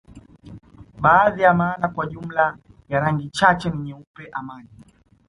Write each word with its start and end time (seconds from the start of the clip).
Baadhi 0.99 1.41
ya 1.41 1.53
maana 1.53 1.87
kwa 1.89 2.07
jumla 2.07 2.57
ya 2.89 2.99
rangi 2.99 3.29
chache 3.29 3.69
ni 3.69 3.77
nyeupe 3.77 4.29
amani 4.31 4.69